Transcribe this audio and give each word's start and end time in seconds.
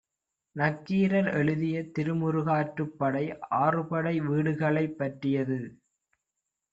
நக்கீரர் 0.55 1.33
எழுதிய 1.33 1.83
திருமுருகாற்றுப்படை 1.99 3.23
ஆறுபடை 3.59 4.21
வீடுகளைப் 4.21 4.97
பற்றியது. 4.97 5.59